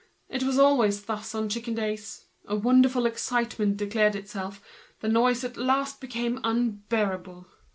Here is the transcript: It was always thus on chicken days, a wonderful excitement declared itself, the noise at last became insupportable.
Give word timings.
It 0.29 0.41
was 0.41 0.57
always 0.57 1.03
thus 1.03 1.35
on 1.35 1.47
chicken 1.47 1.75
days, 1.75 2.25
a 2.45 2.55
wonderful 2.55 3.05
excitement 3.05 3.77
declared 3.77 4.15
itself, 4.15 4.59
the 4.99 5.07
noise 5.07 5.43
at 5.43 5.57
last 5.57 6.01
became 6.01 6.39
insupportable. 6.43 7.45